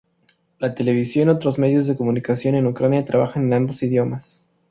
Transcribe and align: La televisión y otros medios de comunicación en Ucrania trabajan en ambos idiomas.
La 0.57 0.73
televisión 0.73 1.27
y 1.27 1.31
otros 1.31 1.59
medios 1.59 1.85
de 1.85 1.95
comunicación 1.95 2.55
en 2.55 2.65
Ucrania 2.65 3.05
trabajan 3.05 3.43
en 3.43 3.53
ambos 3.53 3.83
idiomas. 3.83 4.47